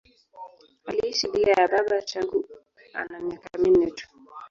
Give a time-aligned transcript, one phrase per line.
[0.85, 2.45] Aliishi bila ya baba tangu
[2.93, 4.05] ana miaka minne tu.